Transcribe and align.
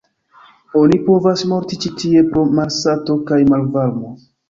Oni 0.79 0.97
povas 1.09 1.45
morti 1.53 1.81
ĉi 1.85 1.93
tie 2.01 2.25
pro 2.33 2.49
malsato 2.57 3.23
kaj 3.33 3.43
malvarmo. 3.55 4.21